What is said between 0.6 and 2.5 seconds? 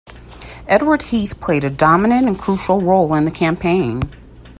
Edward Heath played a dominant and